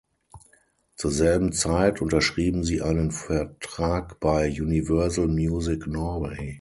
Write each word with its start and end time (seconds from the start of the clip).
Zur 0.95 1.11
selben 1.11 1.53
Zeit 1.53 2.01
unterschrieben 2.01 2.63
sie 2.63 2.81
einen 2.81 3.11
Vertrag 3.11 4.19
bei 4.19 4.49
"Universal 4.49 5.27
Music 5.27 5.85
Norway". 5.85 6.59